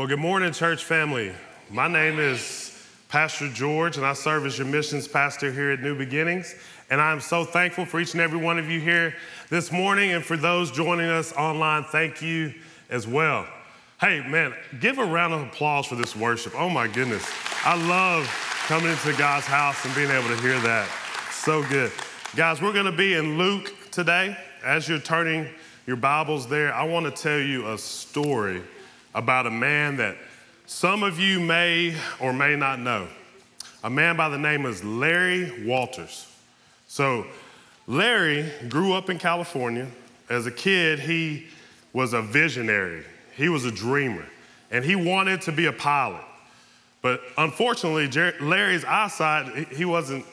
[0.00, 1.30] Well, good morning, church family.
[1.68, 2.74] My name is
[3.10, 6.54] Pastor George, and I serve as your missions pastor here at New Beginnings.
[6.88, 9.14] And I'm so thankful for each and every one of you here
[9.50, 10.12] this morning.
[10.12, 12.54] And for those joining us online, thank you
[12.88, 13.46] as well.
[14.00, 16.54] Hey, man, give a round of applause for this worship.
[16.58, 17.30] Oh, my goodness.
[17.66, 18.26] I love
[18.68, 20.88] coming into God's house and being able to hear that.
[21.30, 21.92] So good.
[22.34, 24.34] Guys, we're going to be in Luke today.
[24.64, 25.46] As you're turning
[25.86, 28.62] your Bibles there, I want to tell you a story
[29.14, 30.16] about a man that
[30.66, 33.08] some of you may or may not know.
[33.82, 36.26] A man by the name of Larry Walters.
[36.86, 37.26] So,
[37.86, 39.88] Larry grew up in California.
[40.28, 41.48] As a kid, he
[41.92, 43.04] was a visionary,
[43.36, 44.24] he was a dreamer,
[44.70, 46.22] and he wanted to be a pilot.
[47.02, 48.08] But unfortunately,
[48.40, 50.24] Larry's eyesight, he wasn't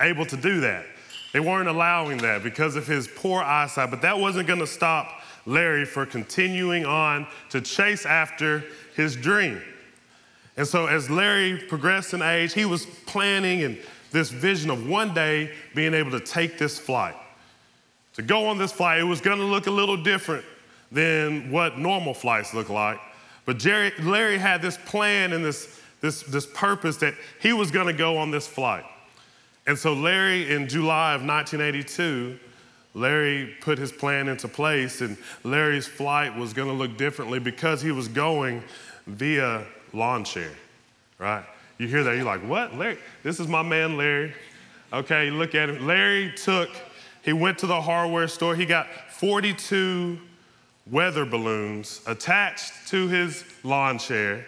[0.00, 0.84] able to do that.
[1.32, 5.19] They weren't allowing that because of his poor eyesight, but that wasn't going to stop
[5.46, 9.62] Larry for continuing on to chase after his dream.
[10.56, 13.78] And so, as Larry progressed in age, he was planning and
[14.10, 17.14] this vision of one day being able to take this flight.
[18.14, 20.44] To go on this flight, it was going to look a little different
[20.90, 23.00] than what normal flights look like.
[23.46, 27.86] But Jerry, Larry had this plan and this, this, this purpose that he was going
[27.86, 28.84] to go on this flight.
[29.66, 32.38] And so, Larry, in July of 1982,
[32.94, 37.80] Larry put his plan into place, and Larry's flight was going to look differently because
[37.80, 38.62] he was going
[39.06, 40.50] via lawn chair,
[41.18, 41.44] right?
[41.78, 42.76] You hear that, you're like, what?
[42.76, 42.98] Larry?
[43.22, 44.34] This is my man, Larry.
[44.92, 45.86] Okay, look at him.
[45.86, 46.68] Larry took,
[47.24, 50.18] he went to the hardware store, he got 42
[50.90, 54.46] weather balloons attached to his lawn chair,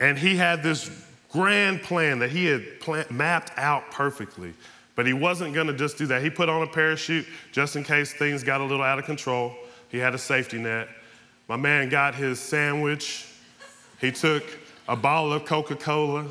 [0.00, 2.64] and he had this grand plan that he had
[3.10, 4.52] mapped out perfectly.
[4.94, 6.22] But he wasn't going to just do that.
[6.22, 9.54] He put on a parachute just in case things got a little out of control.
[9.88, 10.88] He had a safety net.
[11.48, 13.26] My man got his sandwich.
[14.00, 14.44] He took
[14.88, 16.26] a bottle of Coca Cola.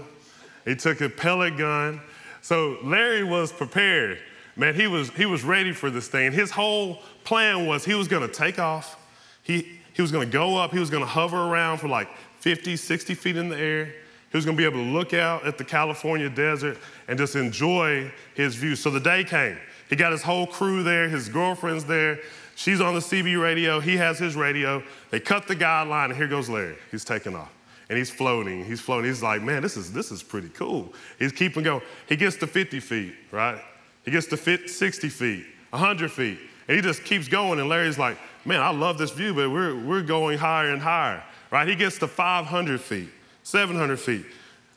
[0.66, 2.02] He took a pellet gun.
[2.42, 4.20] So Larry was prepared.
[4.56, 6.32] Man, he was, he was ready for this thing.
[6.32, 8.98] His whole plan was he was going to take off.
[9.44, 10.72] He, he was going to go up.
[10.72, 12.10] He was going to hover around for like
[12.40, 13.94] 50, 60 feet in the air.
[14.32, 17.36] He was going to be able to look out at the California desert and just
[17.36, 18.76] enjoy his view.
[18.76, 19.58] So the day came.
[19.90, 22.20] He got his whole crew there, his girlfriend's there.
[22.56, 23.80] She's on the CB radio.
[23.80, 24.84] He has his radio.
[25.12, 26.76] They cut the guideline, and here goes Larry.
[26.92, 27.52] He's taking off.
[27.88, 28.66] And he's floating.
[28.66, 29.10] He's floating.
[29.10, 30.94] He's like, man, this is, this is pretty cool.
[31.18, 31.82] He's keeping going.
[32.08, 33.60] He gets to 50 feet, right?
[34.04, 36.38] He gets to 60 feet, 100 feet.
[36.68, 37.60] And he just keeps going.
[37.60, 41.24] And Larry's like, man, I love this view, but we're, we're going higher and higher,
[41.52, 41.68] right?
[41.68, 43.10] He gets to 500 feet.
[43.50, 44.26] 700 feet.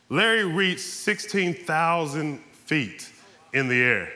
[0.09, 3.10] Larry reached 16,000 feet
[3.53, 4.12] in the air.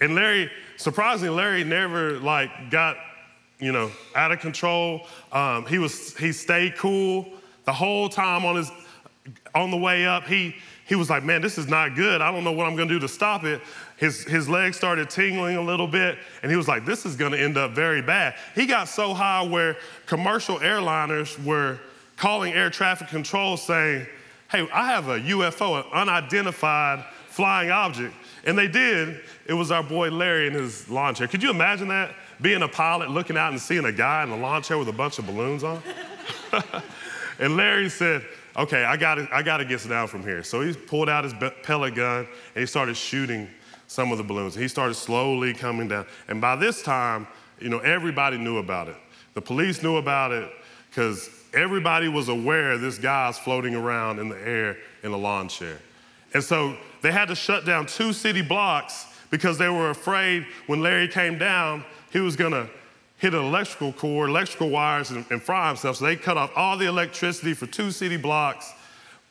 [0.00, 2.96] And Larry, surprisingly, Larry never like got,
[3.58, 5.06] you know, out of control.
[5.32, 7.26] Um, he was, he stayed cool
[7.64, 8.70] the whole time on his,
[9.54, 10.26] on the way up.
[10.26, 12.20] He, he was like, man, this is not good.
[12.20, 13.60] I don't know what I'm gonna do to stop it.
[13.96, 17.36] His, his legs started tingling a little bit, and he was like, this is gonna
[17.36, 18.36] end up very bad.
[18.54, 19.76] He got so high where
[20.06, 21.78] commercial airliners were
[22.16, 24.06] calling air traffic control saying,
[24.50, 28.14] hey, I have a UFO, an unidentified flying object.
[28.44, 29.20] And they did.
[29.46, 31.28] It was our boy Larry in his lawn chair.
[31.28, 32.14] Could you imagine that?
[32.40, 34.92] Being a pilot, looking out and seeing a guy in a lawn chair with a
[34.92, 35.82] bunch of balloons on?
[37.38, 38.24] and Larry said,
[38.56, 40.42] okay, I gotta, I gotta get down from here.
[40.42, 43.48] So he pulled out his pellet gun and he started shooting
[43.86, 44.54] some of the balloons.
[44.54, 46.06] He started slowly coming down.
[46.28, 47.26] And by this time,
[47.60, 48.96] you know, everybody knew about it.
[49.34, 50.50] The police knew about it
[50.88, 55.78] because everybody was aware this guy's floating around in the air in a lawn chair.
[56.34, 60.82] And so they had to shut down two city blocks because they were afraid when
[60.82, 62.68] Larry came down, he was gonna
[63.18, 65.96] hit an electrical cord, electrical wires, and, and fry himself.
[65.96, 68.72] So they cut off all the electricity for two city blocks.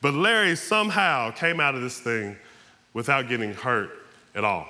[0.01, 2.35] But Larry somehow came out of this thing
[2.93, 3.91] without getting hurt
[4.33, 4.67] at all.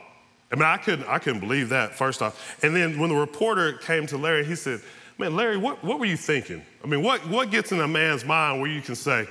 [0.51, 2.63] I mean, I couldn't, I couldn't believe that, first off.
[2.63, 4.81] And then when the reporter came to Larry, he said,
[5.17, 6.61] Man, Larry, what, what were you thinking?
[6.83, 9.27] I mean, what, what gets in a man's mind where you can say,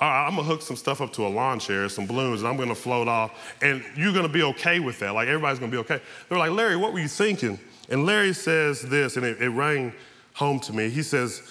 [0.00, 2.48] all right, I'm gonna hook some stuff up to a lawn chair, some balloons, and
[2.48, 5.14] I'm gonna float off, and you're gonna be okay with that.
[5.14, 6.00] Like everybody's gonna be okay.
[6.28, 7.58] They're like, Larry, what were you thinking?
[7.88, 9.92] And Larry says this, and it, it rang
[10.34, 10.90] home to me.
[10.90, 11.42] He says,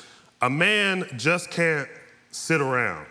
[0.42, 1.88] A man just can't
[2.32, 3.06] sit around.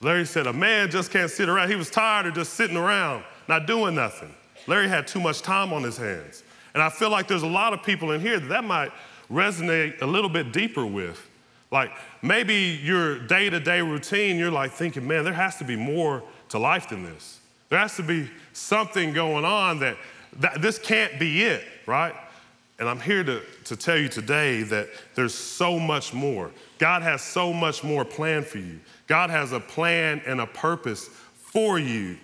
[0.00, 1.70] Larry said, A man just can't sit around.
[1.70, 4.34] He was tired of just sitting around, not doing nothing.
[4.66, 6.42] Larry had too much time on his hands.
[6.74, 8.90] And I feel like there's a lot of people in here that, that might
[9.30, 11.28] resonate a little bit deeper with.
[11.70, 11.90] Like
[12.22, 16.22] maybe your day to day routine, you're like thinking, man, there has to be more
[16.50, 17.40] to life than this.
[17.68, 19.96] There has to be something going on that,
[20.38, 22.14] that this can't be it, right?
[22.78, 26.50] And I'm here to, to tell you today that there's so much more.
[26.78, 28.80] God has so much more planned for you.
[29.06, 32.16] God has a plan and a purpose for you.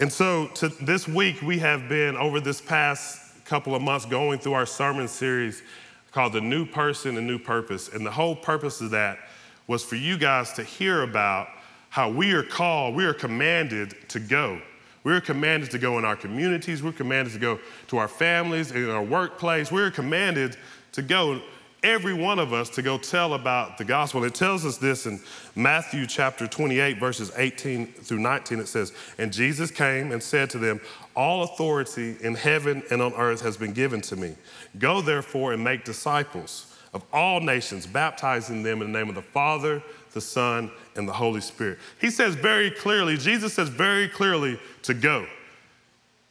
[0.00, 3.19] And so to, this week, we have been, over this past
[3.50, 5.64] couple of months, going through our sermon series
[6.12, 7.88] called The New Person and New Purpose.
[7.88, 9.18] And the whole purpose of that
[9.66, 11.48] was for you guys to hear about
[11.88, 14.62] how we are called, we are commanded to go.
[15.02, 17.58] We're commanded to go in our communities, we're commanded to go
[17.88, 19.72] to our families, in our workplace.
[19.72, 20.56] We're commanded
[20.92, 21.40] to go
[21.82, 24.22] every one of us to go tell about the gospel.
[24.24, 25.20] It tells us this in
[25.56, 28.60] Matthew chapter 28, verses 18 through 19.
[28.60, 30.80] It says, And Jesus came and said to them,
[31.20, 34.36] All authority in heaven and on earth has been given to me.
[34.78, 39.20] Go therefore and make disciples of all nations, baptizing them in the name of the
[39.20, 39.82] Father,
[40.12, 41.78] the Son, and the Holy Spirit.
[42.00, 45.26] He says very clearly, Jesus says very clearly to go.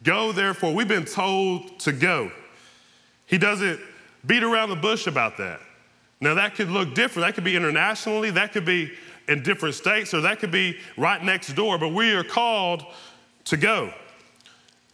[0.01, 0.74] Go therefore.
[0.74, 2.31] We've been told to go.
[3.27, 3.80] He doesn't
[4.25, 5.59] beat around the bush about that.
[6.19, 7.27] Now, that could look different.
[7.27, 8.91] That could be internationally, that could be
[9.27, 12.83] in different states, or that could be right next door, but we are called
[13.44, 13.94] to go.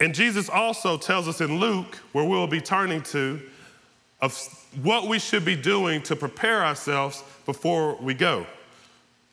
[0.00, 3.40] And Jesus also tells us in Luke, where we'll be turning to,
[4.20, 4.36] of
[4.82, 8.46] what we should be doing to prepare ourselves before we go.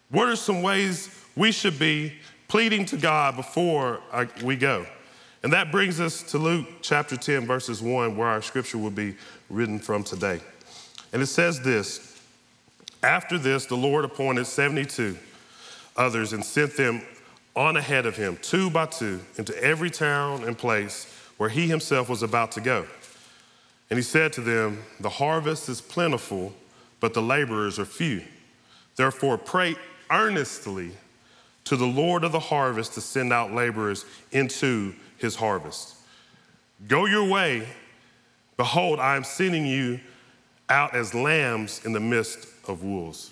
[0.09, 2.13] What are some ways we should be
[2.47, 4.85] pleading to God before uh, we go?
[5.41, 9.15] And that brings us to Luke chapter 10, verses 1, where our scripture will be
[9.49, 10.39] written from today.
[11.11, 12.21] And it says this
[13.01, 15.17] After this, the Lord appointed 72
[15.97, 17.01] others and sent them
[17.55, 21.05] on ahead of him, two by two, into every town and place
[21.37, 22.85] where he himself was about to go.
[23.89, 26.53] And he said to them, The harvest is plentiful,
[26.99, 28.23] but the laborers are few.
[28.95, 29.75] Therefore, pray
[30.09, 30.91] earnestly
[31.65, 35.95] to the Lord of the harvest to send out laborers into his harvest.
[36.87, 37.67] Go your way.
[38.57, 39.99] Behold, I am sending you
[40.69, 43.31] out as lambs in the midst of wolves.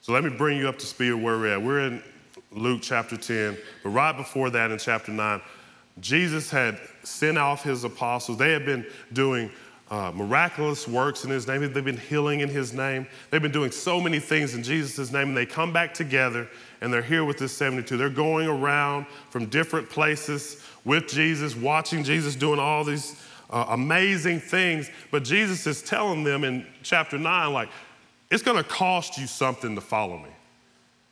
[0.00, 1.62] So let me bring you up to speed where we're at.
[1.62, 2.02] We're in
[2.56, 5.40] Luke chapter 10, but right before that in chapter 9,
[6.00, 8.38] Jesus had sent off his apostles.
[8.38, 9.50] They had been doing
[9.90, 11.60] uh, miraculous works in his name.
[11.60, 13.06] They've been healing in his name.
[13.30, 16.48] They've been doing so many things in Jesus' name, and they come back together
[16.80, 17.96] and they're here with this 72.
[17.96, 23.20] They're going around from different places with Jesus, watching Jesus doing all these
[23.50, 24.90] uh, amazing things.
[25.10, 27.68] But Jesus is telling them in chapter 9, like,
[28.30, 30.30] it's going to cost you something to follow me.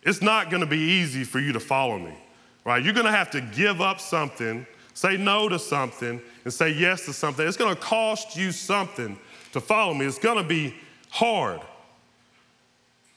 [0.05, 2.15] It's not going to be easy for you to follow me,
[2.65, 2.83] right?
[2.83, 7.07] You're going to have to give up something, say no to something, and say yes
[7.07, 7.47] to something.
[7.47, 9.19] It's going to cost you something
[9.53, 10.05] to follow me.
[10.05, 10.75] It's going to be
[11.11, 11.61] hard.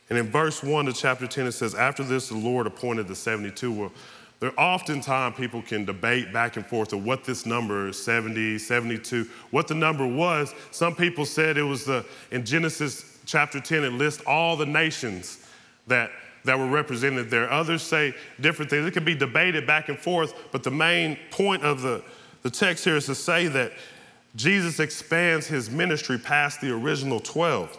[0.09, 3.15] And in verse 1 of chapter 10, it says, After this, the Lord appointed the
[3.15, 3.71] 72.
[3.71, 3.91] Well,
[4.39, 9.67] there oftentimes people can debate back and forth of what this number 70, 72, what
[9.67, 10.53] the number was.
[10.71, 15.45] Some people said it was the, in Genesis chapter 10, it lists all the nations
[15.87, 16.11] that,
[16.43, 17.51] that were represented there.
[17.51, 18.85] Others say different things.
[18.85, 22.03] It can be debated back and forth, but the main point of the,
[22.43, 23.73] the text here is to say that
[24.35, 27.77] Jesus expands his ministry past the original 12.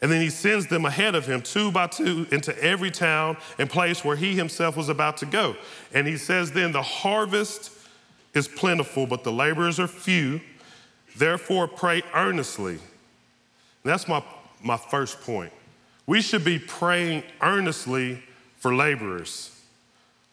[0.00, 3.68] And then he sends them ahead of him, two by two, into every town and
[3.68, 5.56] place where he himself was about to go.
[5.92, 7.72] And he says, Then the harvest
[8.34, 10.40] is plentiful, but the laborers are few.
[11.16, 12.74] Therefore, pray earnestly.
[12.74, 12.80] And
[13.82, 14.22] that's my,
[14.62, 15.52] my first point.
[16.08, 18.22] We should be praying earnestly
[18.56, 19.54] for laborers.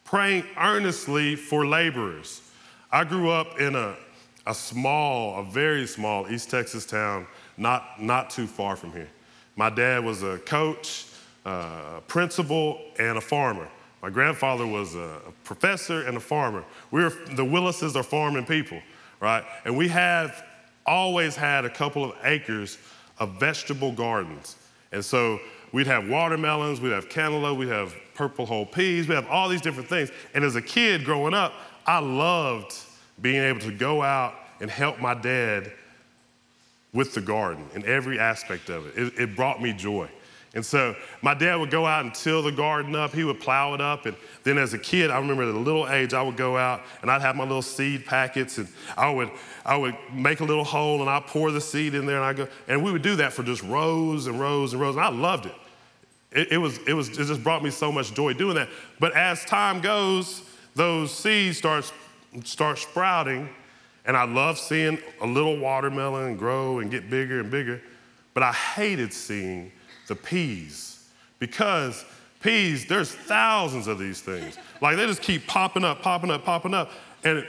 [0.05, 2.41] Praying earnestly for laborers.
[2.93, 3.97] I grew up in a,
[4.47, 9.09] a small, a very small East Texas town, not, not too far from here.
[9.57, 11.07] My dad was a coach,
[11.45, 13.67] uh, a principal, and a farmer.
[14.01, 16.63] My grandfather was a professor and a farmer.
[16.91, 18.81] We are the Willises are farming people,
[19.19, 19.43] right?
[19.65, 20.41] And we have
[20.85, 22.77] always had a couple of acres
[23.19, 24.55] of vegetable gardens.
[24.93, 25.41] And so
[25.75, 29.59] we'd have watermelons, we'd have cantaloupe, we'd have purple whole peas, we have all these
[29.59, 30.09] different things.
[30.33, 31.51] And as a kid growing up,
[31.85, 32.73] I loved
[33.21, 35.73] being able to go out and help my dad
[36.93, 38.97] with the garden in every aspect of it.
[38.97, 40.09] It, it brought me joy.
[40.53, 43.11] And so my dad would go out and till the garden up.
[43.11, 44.05] He would plow it up.
[44.05, 44.15] And
[44.45, 47.11] then as a kid, I remember at a little age, I would go out and
[47.11, 49.29] I'd have my little seed packets and I would,
[49.65, 52.31] I would make a little hole and I'd pour the seed in there and I
[52.31, 54.95] go, and we would do that for just rows and rows and rows.
[54.95, 55.55] And I loved it.
[56.35, 58.69] It, it was, it was, it just brought me so much joy doing that.
[58.99, 60.43] But as time goes,
[60.75, 61.91] those seeds start,
[62.43, 63.49] start sprouting
[64.05, 67.81] and I love seeing a little watermelon grow and get bigger and bigger.
[68.33, 69.71] But I hated seeing
[70.07, 72.05] the peas because
[72.41, 74.57] peas, there's thousands of these things.
[74.81, 76.91] Like they just keep popping up, popping up, popping up.
[77.23, 77.47] And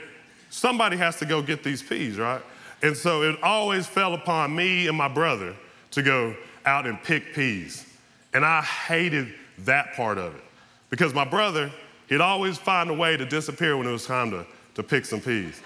[0.49, 2.41] somebody has to go get these peas, right?
[2.81, 5.53] And so it always fell upon me and my brother
[5.91, 7.85] to go out and pick peas.
[8.33, 10.43] And I hated that part of it
[10.89, 11.71] because my brother,
[12.07, 15.21] he'd always find a way to disappear when it was time to, to pick some
[15.21, 15.61] peas.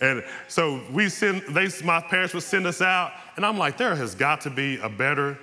[0.00, 3.94] And so we send, they, my parents would send us out, and I'm like, there
[3.94, 5.38] has got to be a better,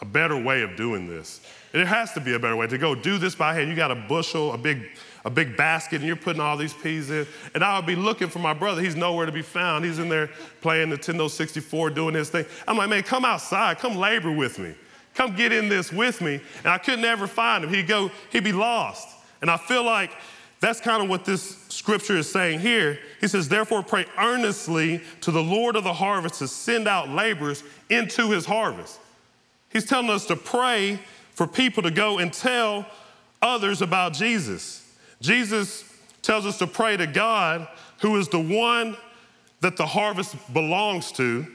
[0.00, 1.40] a better way of doing this.
[1.72, 3.68] There has to be a better way to go do this by hand.
[3.68, 4.82] You got a bushel, a big,
[5.24, 7.26] a big basket, and you're putting all these peas in.
[7.54, 8.80] And I would be looking for my brother.
[8.80, 9.84] He's nowhere to be found.
[9.84, 12.46] He's in there playing Nintendo 64, doing his thing.
[12.68, 14.76] I'm like, man, come outside, come labor with me.
[15.14, 16.40] Come get in this with me.
[16.58, 17.70] And I could never find him.
[17.70, 19.08] He'd go, he'd be lost.
[19.40, 20.10] And I feel like
[20.60, 22.98] that's kind of what this scripture is saying here.
[23.20, 27.62] He says, Therefore, pray earnestly to the Lord of the harvest to send out laborers
[27.90, 28.98] into his harvest.
[29.70, 30.98] He's telling us to pray
[31.32, 32.86] for people to go and tell
[33.42, 34.80] others about Jesus.
[35.20, 35.84] Jesus
[36.22, 37.68] tells us to pray to God,
[38.00, 38.96] who is the one
[39.60, 41.46] that the harvest belongs to.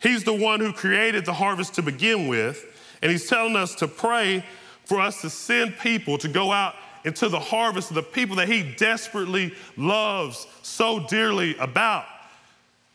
[0.00, 2.66] He's the one who created the harvest to begin with.
[3.02, 4.44] And he's telling us to pray
[4.84, 8.48] for us to send people to go out into the harvest of the people that
[8.48, 12.04] he desperately loves so dearly about,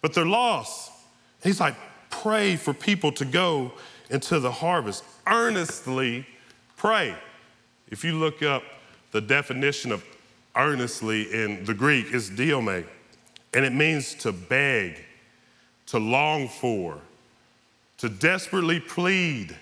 [0.01, 0.91] but they're lost.
[1.43, 1.75] He's like,
[2.09, 3.71] pray for people to go
[4.09, 5.03] into the harvest.
[5.25, 6.25] Earnestly
[6.77, 7.15] pray.
[7.89, 8.63] If you look up
[9.12, 10.03] the definition of
[10.55, 12.85] earnestly in the Greek, it's deomai,
[13.53, 15.03] and it means to beg,
[15.88, 16.97] to long for,
[17.97, 19.55] to desperately plead.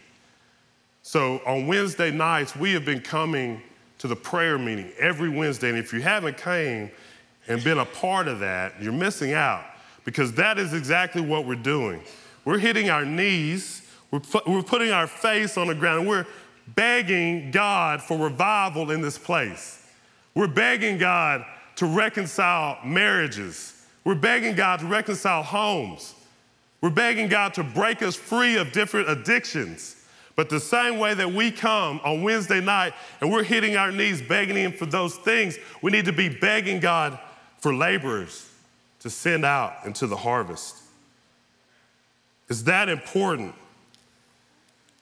[1.06, 3.62] So on Wednesday nights, we have been coming
[4.00, 5.68] to the prayer meeting every Wednesday.
[5.68, 6.90] And if you haven't came
[7.50, 9.66] and been a part of that, you're missing out
[10.06, 12.02] because that is exactly what we're doing.
[12.46, 16.26] We're hitting our knees, we're, we're putting our face on the ground, and we're
[16.74, 19.86] begging God for revival in this place.
[20.36, 21.46] We're begging God
[21.76, 23.86] to reconcile marriages.
[24.06, 26.16] We're begging God to reconcile homes.
[26.80, 29.98] We're begging God to break us free of different addictions.
[30.36, 34.20] But the same way that we come on Wednesday night and we're hitting our knees
[34.22, 37.20] begging Him for those things, we need to be begging God
[37.60, 38.50] for laborers
[39.00, 40.78] to send out into the harvest.
[42.50, 43.56] Is that important?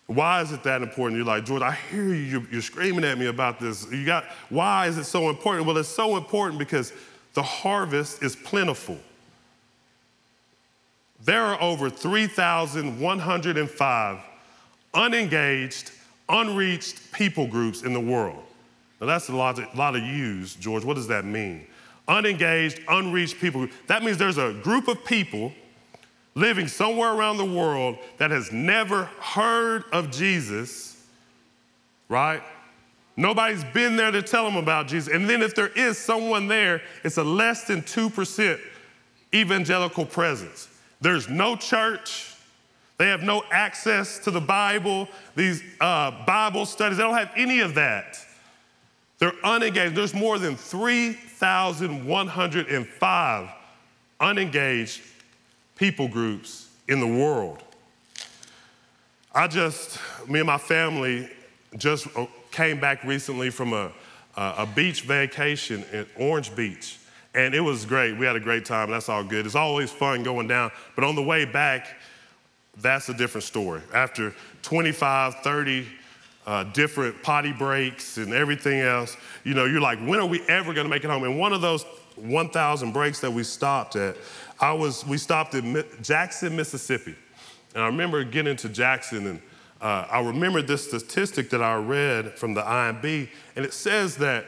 [0.08, 1.18] Why is it that important?
[1.18, 3.90] You're like, George, I hear you, you're screaming at me about this.
[3.90, 5.66] You got, why is it so important?
[5.66, 6.92] Well, it's so important because
[7.34, 8.98] the harvest is plentiful.
[11.24, 14.20] There are over 3,105
[14.94, 15.92] unengaged,
[16.30, 18.44] unreached people groups in the world.
[19.00, 20.84] Now, that's a lot, of, lot of use, George.
[20.84, 21.66] What does that mean?
[22.08, 23.68] Unengaged, unreached people.
[23.88, 25.54] That means there's a group of people
[26.36, 31.04] living somewhere around the world that has never heard of Jesus,
[32.10, 32.42] right?
[33.18, 35.14] Nobody's been there to tell them about Jesus.
[35.14, 38.60] And then if there is someone there, it's a less than 2%
[39.34, 40.70] evangelical presence.
[41.02, 42.31] There's no church,
[43.02, 46.98] they have no access to the Bible, these uh, Bible studies.
[46.98, 48.24] They don't have any of that.
[49.18, 49.96] They're unengaged.
[49.96, 53.50] There's more than 3,105
[54.20, 55.02] unengaged
[55.76, 57.64] people groups in the world.
[59.34, 61.28] I just, me and my family
[61.78, 63.92] just uh, came back recently from a,
[64.38, 67.00] a beach vacation in Orange Beach.
[67.34, 68.16] And it was great.
[68.16, 68.92] We had a great time.
[68.92, 69.48] That's all good.
[69.48, 70.70] It's always fun going down.
[70.94, 71.88] But on the way back,
[72.82, 73.82] that's a different story.
[73.94, 74.34] After
[74.64, 75.88] 25, 30
[76.46, 80.74] uh, different potty breaks and everything else, you know, you're like, when are we ever
[80.74, 81.24] going to make it home?
[81.24, 81.84] And one of those
[82.16, 84.18] 1,000 breaks that we stopped at,
[84.60, 87.16] I was, we stopped at Jackson, Mississippi.
[87.74, 89.42] And I remember getting to Jackson and
[89.82, 94.46] uh, I remember this statistic that I read from the IMB, and it says that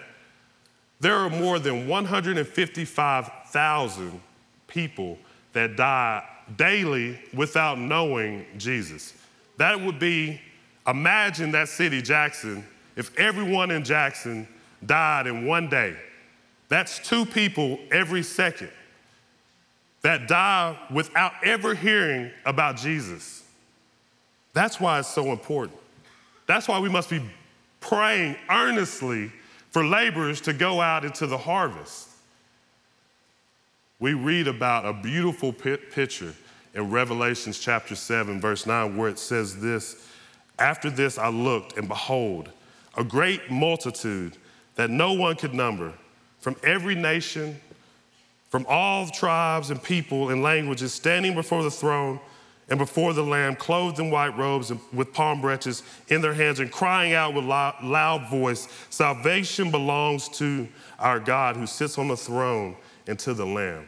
[0.99, 4.21] there are more than 155,000
[4.67, 5.17] people
[5.53, 6.23] that die
[6.57, 9.13] daily without knowing Jesus.
[9.57, 10.41] That would be,
[10.87, 14.47] imagine that city, Jackson, if everyone in Jackson
[14.85, 15.95] died in one day.
[16.69, 18.71] That's two people every second
[20.01, 23.43] that die without ever hearing about Jesus.
[24.53, 25.77] That's why it's so important.
[26.45, 27.21] That's why we must be
[27.79, 29.31] praying earnestly
[29.71, 32.09] for laborers to go out into the harvest
[34.03, 36.33] we read about a beautiful picture
[36.73, 40.09] in Revelations chapter 7, verse 9, where it says this
[40.59, 42.51] After this I looked, and behold,
[42.97, 44.35] a great multitude
[44.75, 45.93] that no one could number
[46.41, 47.57] from every nation,
[48.49, 52.19] from all tribes and people and languages, standing before the throne
[52.67, 56.59] and before the Lamb, clothed in white robes and with palm branches in their hands,
[56.59, 60.67] and crying out with loud, loud voice Salvation belongs to
[60.99, 62.75] our God who sits on the throne
[63.07, 63.87] and to the Lamb.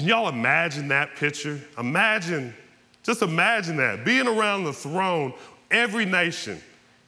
[0.00, 1.60] Can y'all imagine that picture?
[1.76, 2.54] Imagine,
[3.02, 5.34] just imagine that, being around the throne,
[5.70, 6.58] every nation,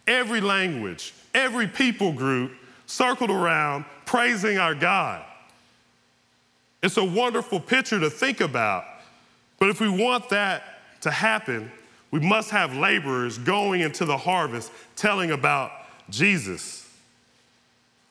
[0.07, 2.53] every language, every people group
[2.85, 5.25] circled around praising our God.
[6.83, 8.85] It's a wonderful picture to think about.
[9.59, 10.63] But if we want that
[11.01, 11.73] to happen,
[12.11, 15.73] we must have laborers going into the harvest telling about
[16.11, 16.87] Jesus.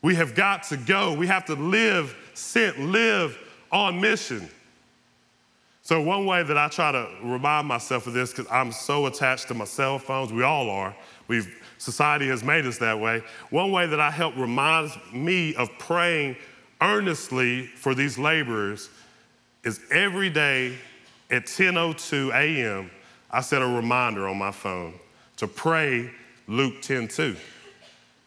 [0.02, 1.14] We have got to go.
[1.14, 3.38] We have to live, sent, live
[3.72, 4.50] on mission.
[5.84, 9.48] So, one way that I try to remind myself of this, because I'm so attached
[9.48, 10.96] to my cell phones, we all are.
[11.28, 13.24] We've, society has made us that way.
[13.50, 16.38] One way that I help remind me of praying
[16.82, 18.90] earnestly for these laborers
[19.64, 20.78] is every day
[21.32, 22.92] at 10:02 a.m.
[23.32, 24.94] I set a reminder on my phone
[25.38, 26.12] to pray
[26.48, 27.36] Luke 10:2.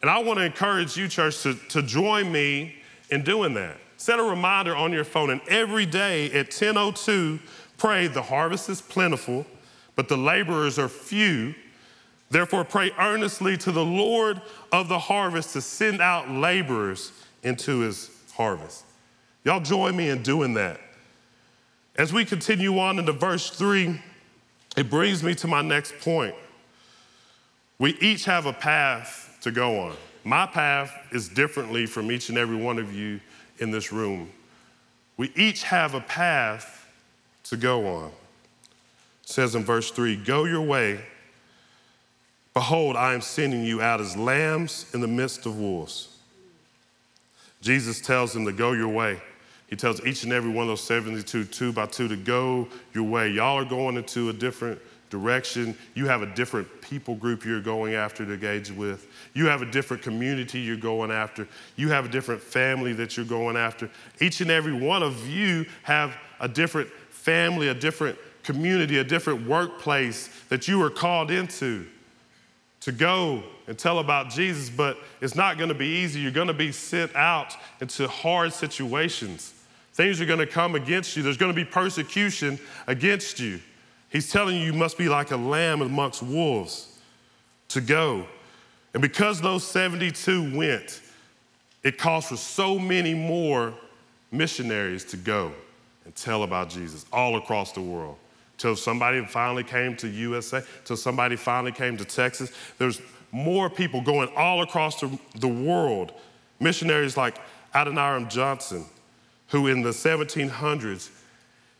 [0.01, 2.75] And I want to encourage you, church, to, to join me
[3.09, 3.77] in doing that.
[3.97, 7.39] Set a reminder on your phone, and every day at 10:02,
[7.77, 8.07] pray.
[8.07, 9.45] The harvest is plentiful,
[9.95, 11.55] but the laborers are few.
[12.29, 17.11] Therefore, pray earnestly to the Lord of the harvest to send out laborers
[17.43, 18.83] into his harvest.
[19.43, 20.81] Y'all join me in doing that.
[21.95, 24.01] As we continue on into verse three,
[24.75, 26.35] it brings me to my next point.
[27.79, 29.95] We each have a path to go on.
[30.23, 33.21] My path is differently from each and every one of you
[33.59, 34.31] in this room.
[35.17, 36.87] We each have a path
[37.45, 38.11] to go on.
[39.23, 40.99] It says in verse 3 Go your way.
[42.53, 46.09] Behold, I am sending you out as lambs in the midst of wolves.
[47.61, 49.19] Jesus tells them to go your way.
[49.67, 53.03] He tells each and every one of those 72, two by two, to go your
[53.03, 53.29] way.
[53.29, 55.77] Y'all are going into a different direction.
[55.93, 59.07] You have a different people group you're going after to engage with.
[59.33, 61.47] You have a different community you're going after.
[61.75, 63.89] You have a different family that you're going after.
[64.19, 69.47] Each and every one of you have a different family, a different community, a different
[69.47, 71.85] workplace that you are called into
[72.81, 76.19] to go and tell about Jesus, but it's not going to be easy.
[76.19, 79.53] You're going to be sent out into hard situations.
[79.93, 81.23] Things are going to come against you.
[81.23, 83.59] There's going to be persecution against you.
[84.15, 86.97] He's telling you you must be like a lamb amongst wolves
[87.67, 88.25] to go.
[88.93, 91.01] And because those 72 went,
[91.83, 93.73] it calls for so many more
[94.31, 95.51] missionaries to go
[96.05, 98.15] and tell about Jesus all across the world
[98.57, 102.53] till somebody finally came to USA, till somebody finally came to Texas.
[102.77, 103.01] There's
[103.33, 106.13] more people going all across the, the world.
[106.61, 107.35] Missionaries like
[107.73, 108.85] Adoniram Judson,
[109.49, 111.09] who in the 1700s,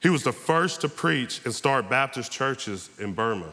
[0.02, 3.52] he was the first to preach and start Baptist churches in Burma.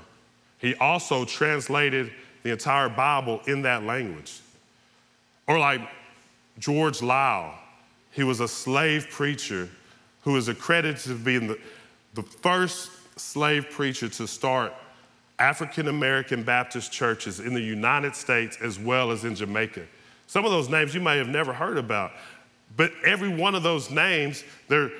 [0.59, 4.41] He also translated the entire Bible in that language.
[5.47, 5.81] Or like
[6.59, 7.53] George Liele,
[8.11, 9.69] he was a slave preacher
[10.23, 11.59] who is accredited to being the,
[12.15, 14.73] the first slave preacher to start
[15.39, 19.83] African American Baptist churches in the United States as well as in Jamaica.
[20.27, 22.13] Some of those names you may have never heard about,
[22.77, 24.93] but every one of those names, they're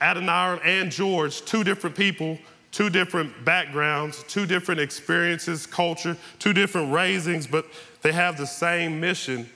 [0.00, 2.38] Adoniram and George, two different people,
[2.72, 7.64] two different backgrounds, two different experiences, culture, two different raisings, but
[8.02, 9.48] they have the same mission,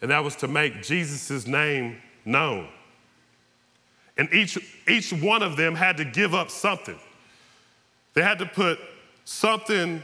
[0.00, 2.68] and that was to make Jesus' name known.
[4.16, 4.58] And each,
[4.88, 6.98] each one of them had to give up something.
[8.14, 8.78] They had to put
[9.24, 10.02] something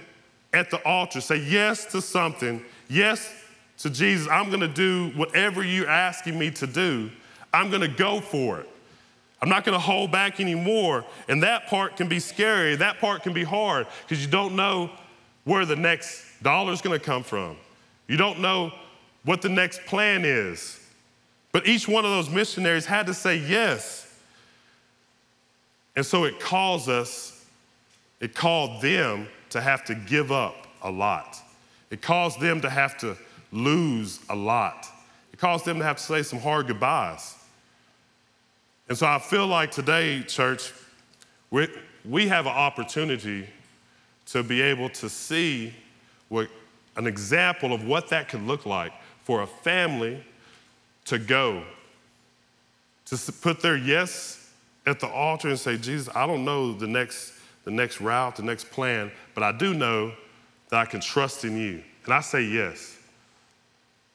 [0.52, 3.32] at the altar, say yes to something, yes
[3.78, 4.28] to Jesus.
[4.28, 7.10] I'm gonna do whatever you're asking me to do,
[7.52, 8.68] I'm gonna go for it.
[9.44, 11.04] I'm not gonna hold back anymore.
[11.28, 14.90] And that part can be scary, that part can be hard because you don't know
[15.44, 17.58] where the next dollar is gonna come from.
[18.06, 18.72] You don't know
[19.22, 20.80] what the next plan is.
[21.52, 24.10] But each one of those missionaries had to say yes.
[25.94, 27.44] And so it calls us
[28.20, 31.36] it called them to have to give up a lot.
[31.90, 33.14] It caused them to have to
[33.52, 34.86] lose a lot.
[35.34, 37.34] It caused them to have to say some hard goodbyes.
[38.88, 40.72] And so I feel like today, church,
[41.50, 41.68] we,
[42.04, 43.48] we have an opportunity
[44.26, 45.72] to be able to see
[46.28, 46.48] what,
[46.96, 48.92] an example of what that could look like
[49.22, 50.22] for a family
[51.06, 51.62] to go,
[53.06, 54.52] to put their yes
[54.86, 57.32] at the altar and say, Jesus, I don't know the next
[57.64, 60.12] the next route, the next plan, but I do know
[60.68, 61.82] that I can trust in you.
[62.04, 62.98] And I say yes.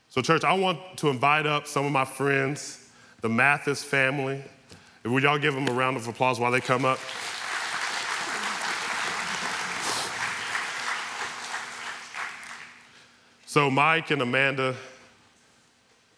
[0.10, 2.90] So, church, I want to invite up some of my friends,
[3.22, 4.44] the Mathis family.
[5.06, 7.00] Would y'all give them a round of applause while they come up?
[13.46, 14.76] So, Mike and Amanda,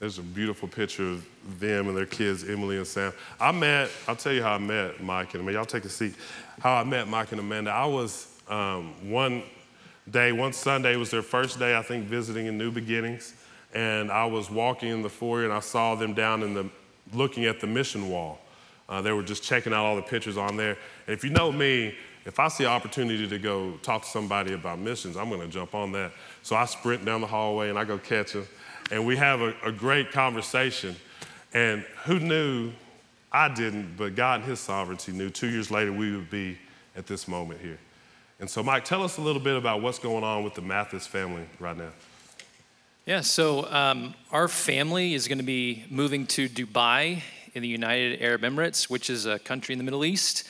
[0.01, 1.25] There's a beautiful picture of
[1.59, 3.13] them and their kids, Emily and Sam.
[3.39, 5.59] I met, I'll tell you how I met Mike and Amanda.
[5.59, 6.15] Y'all take a seat.
[6.59, 7.69] How I met Mike and Amanda.
[7.69, 9.43] I was um, one
[10.09, 13.35] day, one Sunday was their first day, I think, visiting in New Beginnings.
[13.75, 16.67] And I was walking in the foyer and I saw them down in the,
[17.13, 18.40] looking at the mission wall.
[18.91, 20.77] Uh, they were just checking out all the pictures on there.
[21.07, 24.53] And if you know me, if I see an opportunity to go talk to somebody
[24.53, 26.11] about missions, I'm going to jump on that.
[26.43, 28.45] So I sprint down the hallway and I go catch them.
[28.91, 30.97] And we have a, a great conversation.
[31.53, 32.73] And who knew?
[33.31, 36.57] I didn't, but God in His sovereignty knew two years later we would be
[36.97, 37.79] at this moment here.
[38.41, 41.07] And so, Mike, tell us a little bit about what's going on with the Mathis
[41.07, 41.91] family right now.
[43.05, 47.21] Yeah, so um, our family is going to be moving to Dubai
[47.53, 50.47] in the United Arab Emirates, which is a country in the Middle East,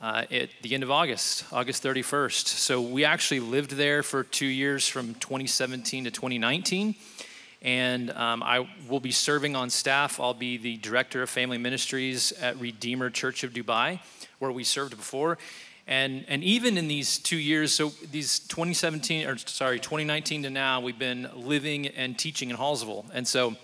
[0.00, 2.46] uh, at the end of August, August 31st.
[2.46, 6.94] So we actually lived there for two years from 2017 to 2019.
[7.62, 10.20] And um, I will be serving on staff.
[10.20, 13.98] I'll be the director of family ministries at Redeemer Church of Dubai,
[14.38, 15.38] where we served before.
[15.86, 20.80] And, and even in these two years, so these 2017, or sorry, 2019 to now,
[20.80, 23.06] we've been living and teaching in Hallsville.
[23.14, 23.56] And so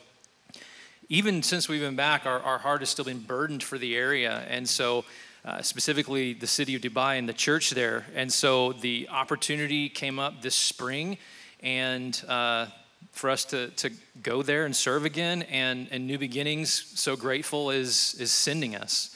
[1.12, 4.46] even since we've been back, our, our heart has still been burdened for the area.
[4.48, 5.04] And so,
[5.44, 8.06] uh, specifically the city of Dubai and the church there.
[8.14, 11.18] And so the opportunity came up this spring,
[11.60, 12.68] and uh,
[13.10, 13.90] for us to, to
[14.22, 19.14] go there and serve again, and, and New Beginnings, so grateful, is, is sending us.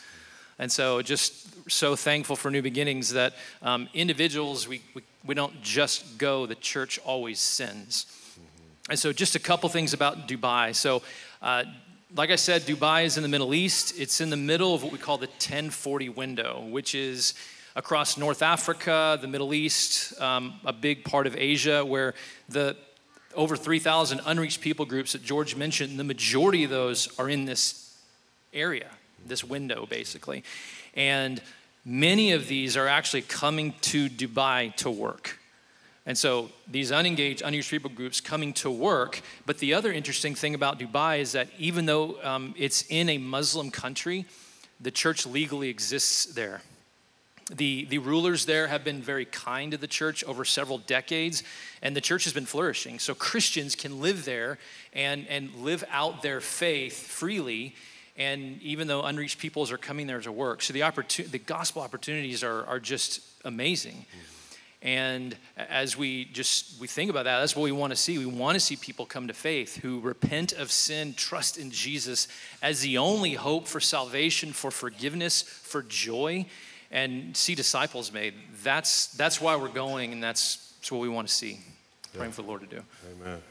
[0.59, 3.33] And so, just so thankful for New Beginnings that
[3.63, 8.05] um, individuals, we, we, we don't just go, the church always sends.
[8.91, 10.75] And so, just a couple things about Dubai.
[10.75, 11.03] So,
[11.41, 11.65] uh,
[12.17, 13.99] like I said, Dubai is in the Middle East.
[13.99, 17.35] It's in the middle of what we call the 1040 window, which is
[17.75, 22.15] across North Africa, the Middle East, um, a big part of Asia, where
[22.49, 22.75] the
[23.35, 27.95] over 3,000 unreached people groups that George mentioned, the majority of those are in this
[28.55, 28.89] area,
[29.27, 30.43] this window, basically.
[30.95, 31.43] And
[31.85, 35.39] many of these are actually coming to Dubai to work.
[36.07, 39.21] And so these unengaged, unused people groups coming to work.
[39.45, 43.19] But the other interesting thing about Dubai is that even though um, it's in a
[43.19, 44.25] Muslim country,
[44.81, 46.63] the church legally exists there.
[47.51, 51.45] The, the rulers there have been very kind to the church over several decades,
[51.81, 52.99] and the church has been flourishing.
[52.99, 54.59] So Christians can live there
[54.93, 57.75] and, and live out their faith freely.
[58.17, 61.83] And even though unreached peoples are coming there to work, so the, opportun- the gospel
[61.83, 64.07] opportunities are, are just amazing.
[64.09, 64.36] Mm-hmm.
[64.87, 68.19] And as we just we think about that, that's what we want to see.
[68.19, 72.29] We want to see people come to faith who repent of sin, trust in Jesus
[72.63, 76.47] as the only hope for salvation, for forgiveness, for joy,
[76.93, 78.35] and see disciples made.
[78.63, 81.59] That's that's why we're going, and that's, that's what we want to see.
[82.13, 82.19] Yeah.
[82.19, 82.83] Praying for the Lord to do.
[83.21, 83.43] Amen.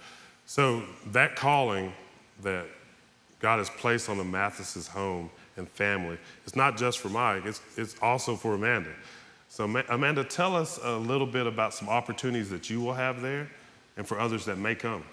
[0.45, 1.91] So that calling
[2.43, 2.65] that
[3.41, 7.59] God has placed on the Mathis's home and family, it's not just for Mike, it's,
[7.75, 8.91] it's also for Amanda.
[9.55, 13.49] So, Amanda, tell us a little bit about some opportunities that you will have there
[13.95, 15.05] and for others that may come.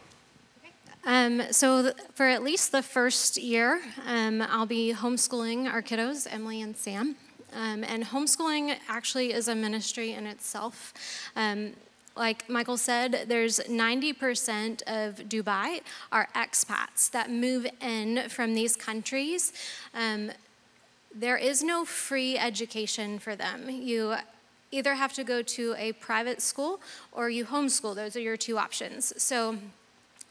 [1.05, 6.27] Um, so, th- for at least the first year, um, I'll be homeschooling our kiddos,
[6.29, 7.15] Emily and Sam.
[7.53, 10.93] Um, and homeschooling actually is a ministry in itself.
[11.37, 11.75] Um,
[12.17, 19.53] like Michael said, there's 90% of Dubai are expats that move in from these countries.
[19.95, 20.33] Um,
[21.15, 23.69] there is no free education for them.
[23.71, 24.17] You
[24.73, 26.81] either have to go to a private school
[27.13, 27.95] or you homeschool.
[27.95, 29.13] Those are your two options.
[29.23, 29.59] So,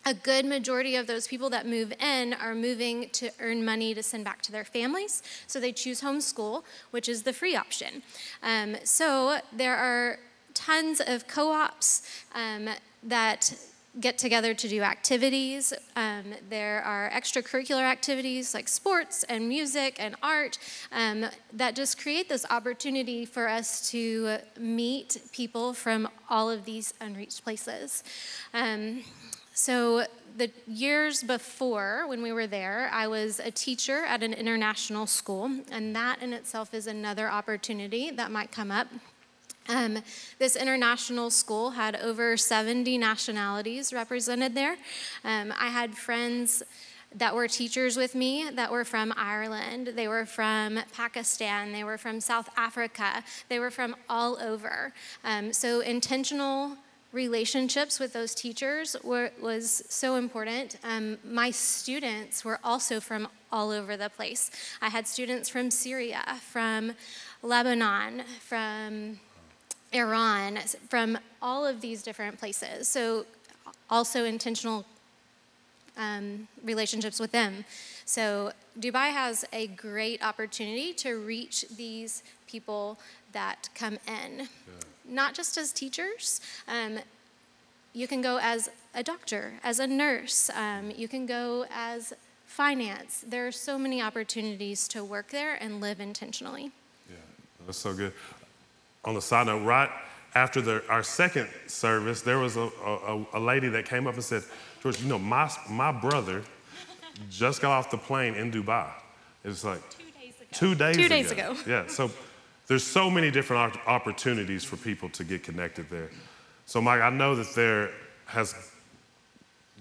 [0.03, 4.01] a good majority of those people that move in are moving to earn money to
[4.01, 5.21] send back to their families.
[5.47, 8.01] So, they choose homeschool, which is the free option.
[8.43, 10.17] Um, so, there are
[10.53, 12.01] tons of co ops
[12.33, 12.67] um,
[13.03, 13.53] that
[13.99, 15.73] get together to do activities.
[15.95, 20.57] Um, there are extracurricular activities like sports and music and art
[20.91, 26.93] um, that just create this opportunity for us to meet people from all of these
[27.01, 28.03] unreached places.
[28.53, 29.03] Um,
[29.53, 30.05] so,
[30.37, 35.51] the years before when we were there, I was a teacher at an international school,
[35.69, 38.87] and that in itself is another opportunity that might come up.
[39.69, 39.99] Um,
[40.39, 44.75] this international school had over 70 nationalities represented there.
[45.23, 46.63] Um, I had friends
[47.13, 51.97] that were teachers with me that were from Ireland, they were from Pakistan, they were
[51.97, 54.93] from South Africa, they were from all over.
[55.23, 56.77] Um, so, intentional
[57.11, 60.77] relationships with those teachers were, was so important.
[60.83, 64.49] Um, my students were also from all over the place.
[64.81, 66.93] I had students from Syria, from
[67.43, 69.19] Lebanon, from
[69.91, 72.87] Iran, from all of these different places.
[72.87, 73.25] So,
[73.89, 74.85] also intentional
[75.97, 77.65] um, relationships with them.
[78.05, 82.97] So Dubai has a great opportunity to reach these people
[83.33, 84.47] that come in, yeah.
[85.05, 86.41] not just as teachers.
[86.67, 86.99] Um,
[87.93, 90.49] you can go as a doctor, as a nurse.
[90.49, 92.13] Um, you can go as
[92.45, 93.23] finance.
[93.27, 96.71] There are so many opportunities to work there and live intentionally.
[97.09, 97.15] Yeah,
[97.65, 98.13] that's so good.
[99.03, 99.89] On the side note, right
[100.35, 104.23] after the, our second service, there was a, a, a lady that came up and
[104.23, 104.43] said,
[104.81, 106.43] George, you know, my, my brother
[107.29, 108.87] just got off the plane in Dubai.
[109.43, 110.47] It's like two days ago.
[110.51, 111.51] Two days, two days ago.
[111.51, 111.61] ago.
[111.67, 112.11] Yeah, so
[112.67, 116.09] there's so many different opportunities for people to get connected there.
[116.65, 117.91] So, Mike, I know that there
[118.25, 118.55] has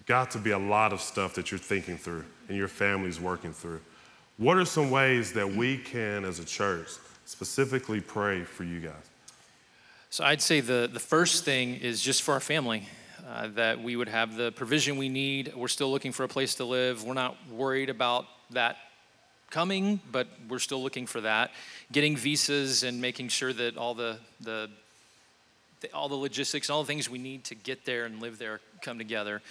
[0.06, 3.52] got to be a lot of stuff that you're thinking through and your family's working
[3.52, 3.80] through.
[4.38, 6.88] What are some ways that we can, as a church,
[7.26, 9.09] specifically pray for you guys?
[10.12, 12.88] So, I'd say the, the first thing is just for our family.
[13.28, 15.54] Uh, that we would have the provision we need.
[15.54, 17.04] We're still looking for a place to live.
[17.04, 18.76] We're not worried about that
[19.50, 21.52] coming, but we're still looking for that.
[21.92, 24.68] Getting visas and making sure that all the, the,
[25.94, 28.98] all the logistics, all the things we need to get there and live there come
[28.98, 29.42] together.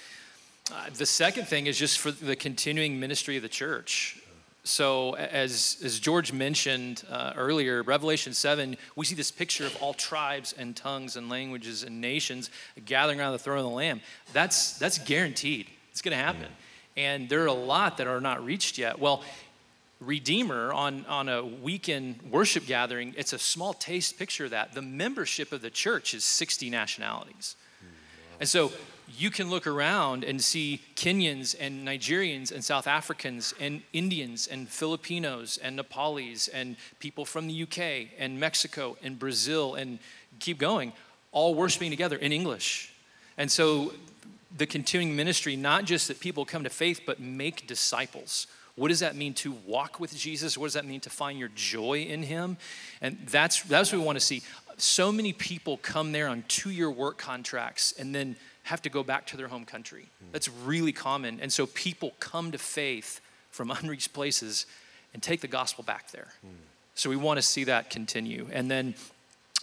[0.74, 4.22] Uh, the second thing is just for the continuing ministry of the church.
[4.64, 9.94] So, as, as George mentioned uh, earlier, Revelation 7, we see this picture of all
[9.94, 12.50] tribes and tongues and languages and nations
[12.86, 14.02] gathering around the throne of the Lamb.
[14.34, 16.48] That's, that's guaranteed, it's going to happen.
[16.98, 19.00] And there are a lot that are not reached yet.
[19.00, 19.24] Well,
[20.02, 24.74] Redeemer on, on a weekend worship gathering, it's a small taste picture of that.
[24.74, 27.56] The membership of the church is 60 nationalities.
[28.40, 28.72] And so
[29.18, 34.70] you can look around and see Kenyans and Nigerians and South Africans and Indians and
[34.70, 40.00] Filipinos and Nepalis and people from the UK and Mexico and Brazil and
[40.40, 40.94] keep going,
[41.32, 42.94] all worshiping together in English.
[43.38, 43.94] And so
[44.58, 48.48] the continuing ministry, not just that people come to faith, but make disciples.
[48.76, 50.58] What does that mean to walk with Jesus?
[50.58, 52.58] What does that mean to find your joy in Him?
[53.02, 54.42] And that's, that's what we want to see.
[54.78, 58.38] So many people come there on two year work contracts and then
[58.70, 60.10] have to go back to their home country.
[60.32, 61.40] That's really common.
[61.42, 64.68] And so people come to faith from unreached places
[65.12, 66.28] and take the gospel back there.
[66.94, 68.48] So we want to see that continue.
[68.52, 68.94] And then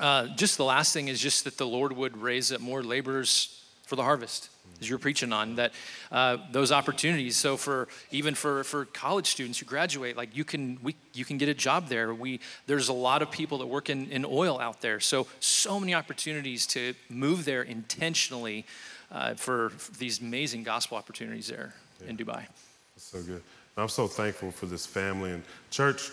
[0.01, 3.63] uh, just the last thing is just that the Lord would raise up more laborers
[3.87, 5.73] for the harvest as you're preaching on that
[6.13, 10.79] uh, those opportunities so for even for for college students who graduate like you can
[10.83, 13.89] we you can get a job there we there's a lot of people that work
[13.89, 18.67] in, in oil out there so so many opportunities to move there intentionally
[19.11, 22.11] uh, for, for, these amazing gospel opportunities there yeah.
[22.11, 22.47] in Dubai.
[22.95, 23.43] That's so good.
[23.77, 26.11] I'm so thankful for this family and church.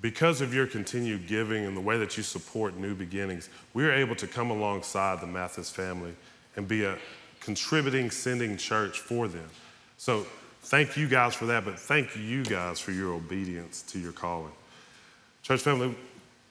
[0.00, 3.92] Because of your continued giving and the way that you support New Beginnings, we are
[3.92, 6.14] able to come alongside the Mathis family
[6.56, 6.96] and be a
[7.40, 9.48] contributing, sending church for them.
[9.98, 10.26] So
[10.62, 14.52] thank you guys for that, but thank you guys for your obedience to your calling.
[15.42, 15.94] Church family,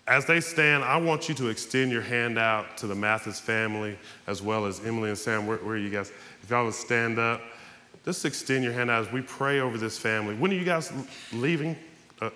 [0.10, 3.96] as they stand, I want you to extend your hand out to the Mathis family
[4.26, 5.46] as well as Emily and Sam.
[5.46, 6.12] Where, where are you guys?
[6.42, 7.42] If y'all would stand up,
[8.04, 10.34] just extend your hand out as we pray over this family.
[10.34, 10.92] When are you guys
[11.32, 11.76] leaving?
[12.20, 12.32] Uh,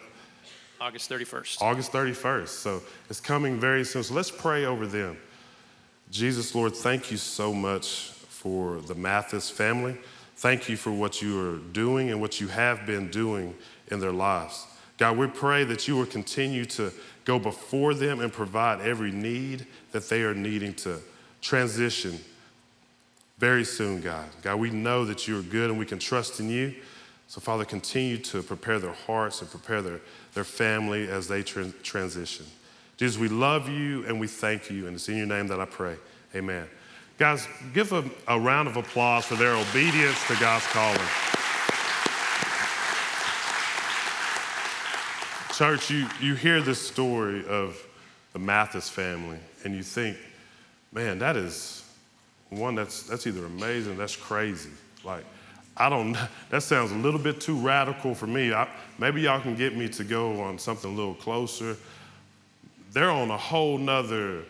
[0.79, 1.61] August 31st.
[1.63, 2.47] August 31st.
[2.49, 4.03] So it's coming very soon.
[4.03, 5.17] So let's pray over them.
[6.11, 9.97] Jesus, Lord, thank you so much for the Mathis family.
[10.35, 13.55] Thank you for what you are doing and what you have been doing
[13.87, 14.67] in their lives.
[14.97, 16.91] God, we pray that you will continue to
[17.25, 20.99] go before them and provide every need that they are needing to
[21.41, 22.19] transition
[23.37, 24.25] very soon, God.
[24.41, 26.73] God, we know that you are good and we can trust in you.
[27.27, 30.01] So, Father, continue to prepare their hearts and prepare their,
[30.33, 32.45] their family as they tra- transition.
[32.97, 34.87] Jesus, we love you and we thank you.
[34.87, 35.97] And it's in your name that I pray.
[36.35, 36.67] Amen.
[37.17, 41.32] Guys, give a, a round of applause for their obedience to God's calling.
[45.53, 47.79] Church, you, you hear this story of
[48.33, 50.17] the Mathis family, and you think,
[50.91, 51.87] man, that is
[52.49, 54.71] one that's, that's either amazing, that's crazy.
[55.03, 55.23] Like,
[55.77, 56.17] I don't,
[56.49, 58.51] that sounds a little bit too radical for me.
[58.51, 61.77] I, maybe y'all can get me to go on something a little closer.
[62.91, 64.45] They're on a whole nother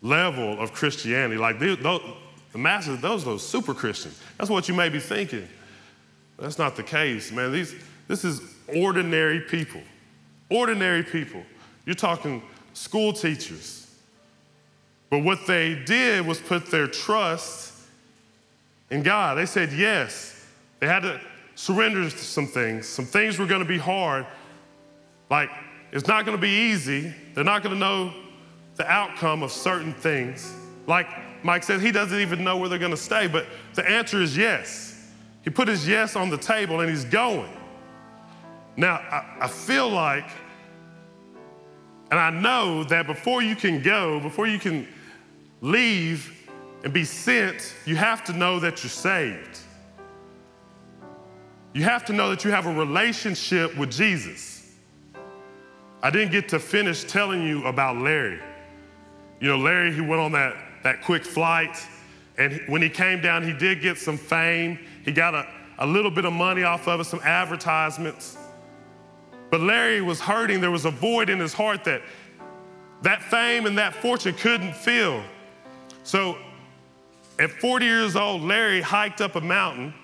[0.00, 1.36] level of Christianity.
[1.36, 2.00] Like, they, those,
[2.52, 4.18] the masses, those are those super Christians.
[4.38, 5.46] That's what you may be thinking.
[6.38, 7.52] That's not the case, man.
[7.52, 7.74] These,
[8.08, 9.82] this is ordinary people.
[10.50, 11.42] Ordinary people.
[11.86, 13.80] You're talking school teachers.
[15.10, 17.72] But what they did was put their trust
[18.90, 19.36] in God.
[19.38, 20.46] They said yes.
[20.80, 21.20] They had to
[21.54, 22.86] surrender to some things.
[22.86, 24.26] Some things were going to be hard.
[25.30, 25.50] Like,
[25.92, 27.14] it's not going to be easy.
[27.34, 28.12] They're not going to know
[28.76, 30.52] the outcome of certain things.
[30.86, 31.06] Like
[31.44, 34.36] Mike said, he doesn't even know where they're going to stay, but the answer is
[34.36, 35.10] yes.
[35.42, 37.50] He put his yes on the table and he's going.
[38.76, 40.28] Now, I, I feel like,
[42.10, 44.86] and I know that before you can go, before you can
[45.60, 46.48] leave
[46.82, 49.60] and be sent, you have to know that you're saved.
[51.72, 54.72] You have to know that you have a relationship with Jesus.
[56.02, 58.40] I didn't get to finish telling you about Larry.
[59.40, 61.76] You know, Larry, he went on that, that quick flight,
[62.36, 64.78] and when he came down, he did get some fame.
[65.04, 65.46] He got a,
[65.78, 68.36] a little bit of money off of it, some advertisements.
[69.54, 70.60] But Larry was hurting.
[70.60, 72.02] There was a void in his heart that
[73.02, 75.22] that fame and that fortune couldn't fill.
[76.02, 76.36] So
[77.38, 79.94] at 40 years old, Larry hiked up a mountain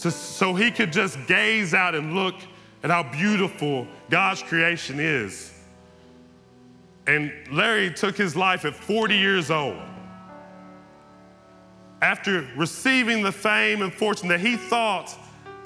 [0.00, 2.34] to, so he could just gaze out and look
[2.82, 5.58] at how beautiful God's creation is.
[7.06, 9.80] And Larry took his life at 40 years old.
[12.02, 15.16] After receiving the fame and fortune that he thought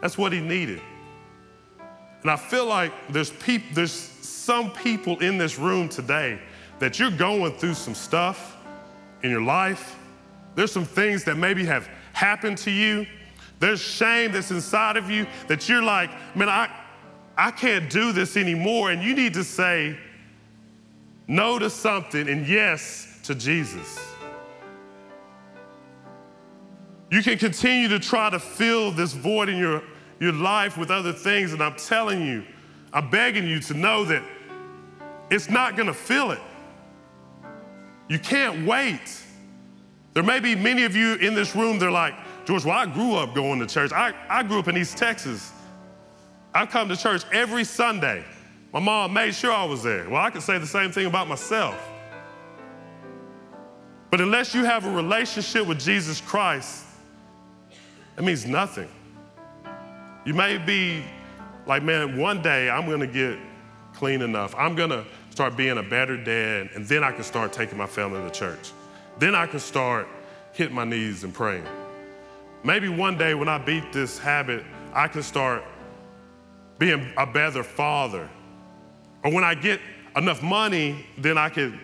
[0.00, 0.80] that's what he needed.
[2.22, 6.40] And I feel like there's, peop- there's some people in this room today
[6.78, 8.56] that you're going through some stuff
[9.22, 9.96] in your life.
[10.54, 13.06] There's some things that maybe have happened to you.
[13.58, 16.70] There's shame that's inside of you that you're like, man, I,
[17.36, 18.90] I can't do this anymore.
[18.90, 19.96] And you need to say
[21.28, 23.98] no to something and yes to Jesus.
[27.10, 29.82] You can continue to try to fill this void in your,
[30.20, 32.44] your life with other things, and I'm telling you,
[32.92, 34.22] I'm begging you to know that
[35.30, 36.40] it's not gonna fill it.
[38.08, 39.22] You can't wait.
[40.12, 43.14] There may be many of you in this room, they're like, George, well, I grew
[43.14, 43.92] up going to church.
[43.92, 45.52] I, I grew up in East Texas.
[46.52, 48.24] I come to church every Sunday.
[48.72, 50.08] My mom made sure I was there.
[50.08, 51.80] Well, I could say the same thing about myself.
[54.10, 56.84] But unless you have a relationship with Jesus Christ,
[58.18, 58.88] it means nothing.
[60.30, 61.02] You may be
[61.66, 63.36] like, man, one day I'm gonna get
[63.92, 64.54] clean enough.
[64.56, 68.20] I'm gonna start being a better dad, and then I can start taking my family
[68.22, 68.70] to church.
[69.18, 70.06] Then I can start
[70.52, 71.66] hitting my knees and praying.
[72.62, 75.64] Maybe one day when I beat this habit, I can start
[76.78, 78.30] being a better father.
[79.24, 79.80] Or when I get
[80.14, 81.76] enough money, then I can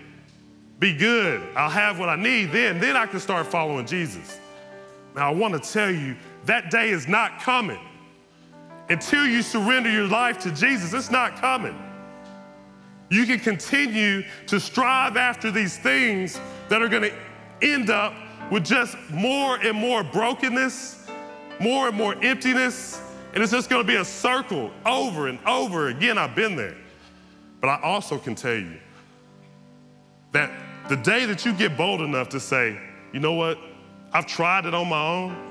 [0.79, 1.43] be good.
[1.57, 2.79] I'll have what I need then.
[2.79, 4.39] Then I can start following Jesus.
[5.17, 7.81] Now, I want to tell you that day is not coming.
[8.89, 11.77] Until you surrender your life to Jesus, it's not coming.
[13.11, 17.15] You can continue to strive after these things that are going to
[17.63, 18.15] end up
[18.51, 21.07] with just more and more brokenness,
[21.61, 23.01] more and more emptiness,
[23.35, 26.19] and it's just going to be a circle over and over again.
[26.19, 26.77] I've been there.
[27.61, 28.79] But I also can tell you
[30.33, 30.51] that
[30.89, 32.79] the day that you get bold enough to say,
[33.13, 33.59] you know what,
[34.13, 35.46] I've tried it on my own.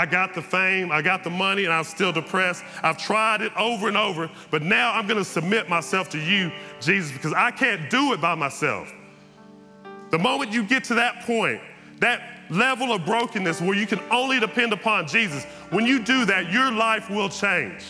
[0.00, 2.64] I got the fame, I got the money, and I'm still depressed.
[2.82, 7.12] I've tried it over and over, but now I'm gonna submit myself to you, Jesus,
[7.12, 8.90] because I can't do it by myself.
[10.08, 11.60] The moment you get to that point,
[11.98, 16.50] that level of brokenness where you can only depend upon Jesus, when you do that,
[16.50, 17.84] your life will change.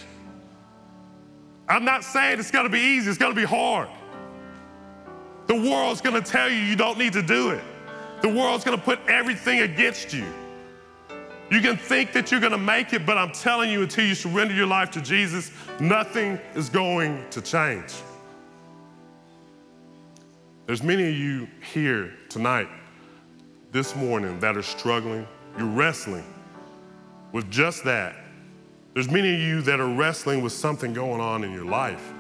[1.69, 3.89] I'm not saying it's gonna be easy, it's gonna be hard.
[5.47, 7.63] The world's gonna tell you you don't need to do it.
[8.21, 10.27] The world's gonna put everything against you.
[11.51, 14.55] You can think that you're gonna make it, but I'm telling you, until you surrender
[14.55, 17.93] your life to Jesus, nothing is going to change.
[20.67, 22.69] There's many of you here tonight,
[23.73, 25.27] this morning, that are struggling.
[25.59, 26.25] You're wrestling
[27.33, 28.15] with just that.
[28.95, 32.13] There's many of you that are wrestling with something going on in your life,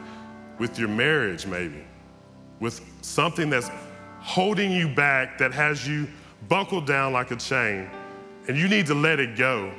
[0.58, 1.84] with your marriage, maybe,
[2.58, 3.70] with something that's
[4.18, 6.08] holding you back, that has you
[6.48, 7.88] buckled down like a chain
[8.48, 9.72] and you need to let it go.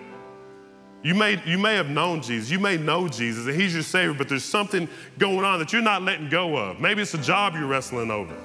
[1.04, 4.14] You may, you may have known Jesus, you may know Jesus, and He's your Savior,
[4.14, 6.80] but there's something going on that you're not letting go of.
[6.80, 8.36] Maybe it's a job you're wrestling over.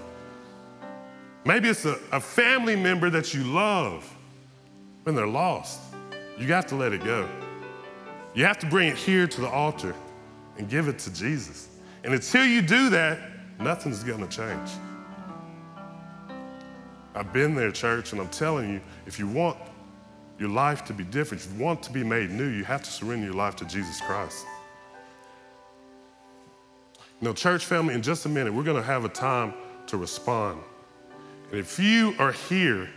[1.45, 4.11] Maybe it's a, a family member that you love
[5.05, 5.81] when they're lost.
[6.39, 7.29] You got to let it go.
[8.35, 9.95] You have to bring it here to the altar
[10.59, 11.69] and give it to Jesus.
[12.05, 13.19] And until you do that,
[13.61, 14.71] nothing's gonna change.
[17.15, 19.57] I've been there, church, and I'm telling you, if you want
[20.39, 22.91] your life to be different, if you want to be made new, you have to
[22.91, 24.45] surrender your life to Jesus Christ.
[27.21, 29.55] Now, church family, in just a minute, we're going to have a time
[29.87, 30.61] to respond.
[31.51, 32.89] And if you are here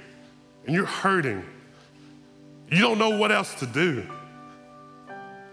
[0.66, 1.44] and you're hurting,
[2.70, 4.06] you don't know what else to do,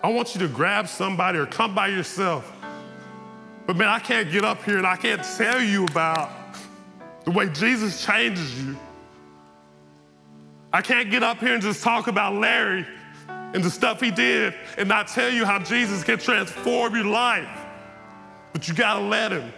[0.03, 2.53] I want you to grab somebody or come by yourself.
[3.67, 6.31] But man, I can't get up here and I can't tell you about
[7.25, 8.77] the way Jesus changes you
[10.73, 12.87] I can't get up here and just talk about Larry
[13.29, 17.49] and the stuff he did and not tell you how Jesus can transform your life.
[18.53, 19.53] But you gotta let him.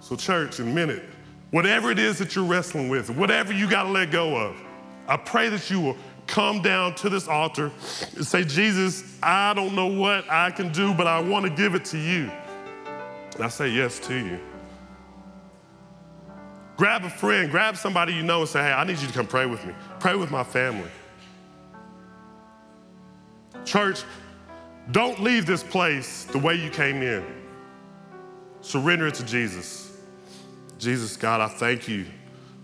[0.00, 1.04] So, church, in a minute,
[1.50, 4.56] whatever it is that you're wrestling with, whatever you gotta let go of,
[5.06, 5.96] I pray that you will
[6.26, 7.70] come down to this altar
[8.16, 11.84] and say, Jesus, I don't know what I can do, but I wanna give it
[11.86, 12.30] to you.
[13.34, 14.40] And I say yes to you.
[16.82, 19.28] Grab a friend, grab somebody you know and say, hey, I need you to come
[19.28, 19.72] pray with me.
[20.00, 20.90] Pray with my family.
[23.64, 24.02] Church,
[24.90, 27.24] don't leave this place the way you came in.
[28.62, 29.96] Surrender it to Jesus.
[30.80, 32.04] Jesus, God, I thank you.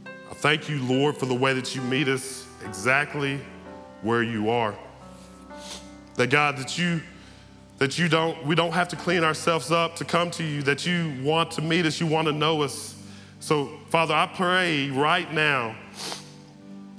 [0.04, 3.38] I thank you, Lord, for the way that you meet us exactly
[4.02, 4.74] where you are.
[6.16, 7.02] That God, that you
[7.76, 10.84] that you don't we don't have to clean ourselves up to come to you, that
[10.84, 12.97] you want to meet us, you want to know us.
[13.40, 15.76] So, Father, I pray right now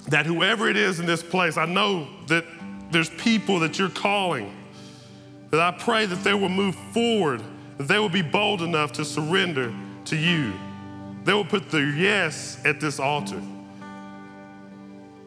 [0.07, 2.45] that whoever it is in this place, I know that
[2.91, 4.55] there's people that you're calling,
[5.51, 7.43] that I pray that they will move forward,
[7.77, 9.73] that they will be bold enough to surrender
[10.05, 10.53] to you.
[11.25, 13.41] They will put their yes at this altar.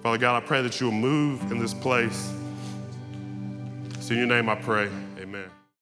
[0.02, 2.32] Father God, I pray that you will move in this place.
[3.94, 4.88] It's in your name I pray.